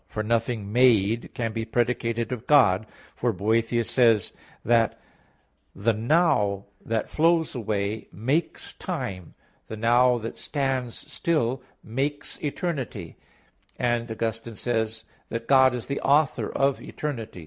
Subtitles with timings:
[0.07, 4.39] For nothing made can be predicated of God; for Boethius says (De Trin.
[4.39, 5.01] iv) that,
[5.75, 9.35] "The now that flows away makes time,
[9.67, 13.15] the now that stands still makes eternity;"
[13.77, 15.29] and Augustine says (Octog.
[15.29, 15.37] Tri.
[15.37, 15.37] Quaest.
[15.37, 15.37] qu.
[15.37, 17.39] 28) "that God is the author of eternity."